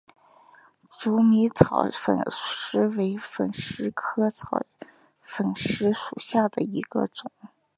[0.89, 4.65] 求米草粉虱为粉虱科草
[5.21, 7.31] 粉虱属下的一个种。